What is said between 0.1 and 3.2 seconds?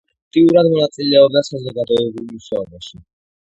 აქტიურად მონაწილეობდა საზოგადოებრივ მუშაობაში.